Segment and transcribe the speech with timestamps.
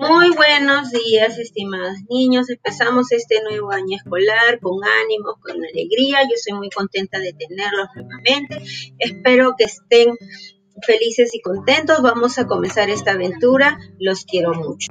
[0.00, 2.48] Muy buenos días, estimados niños.
[2.48, 6.22] Empezamos este nuevo año escolar con ánimos, con alegría.
[6.22, 8.62] Yo soy muy contenta de tenerlos nuevamente.
[8.98, 10.16] Espero que estén
[10.86, 12.00] felices y contentos.
[12.00, 13.78] Vamos a comenzar esta aventura.
[13.98, 14.90] Los quiero mucho.